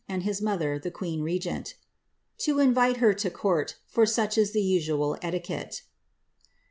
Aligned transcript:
and 0.09 0.23
his 0.23 0.41
mother, 0.41 0.79
tl 0.79 0.91
queen 0.91 1.21
regent) 1.21 1.75
to 2.39 2.57
invite 2.57 2.97
her 2.97 3.13
to 3.13 3.29
court, 3.29 3.75
for 3.85 4.03
such 4.03 4.35
is 4.35 4.49
the 4.51 4.63
usual 4.63 5.15
etiquette." 5.21 5.83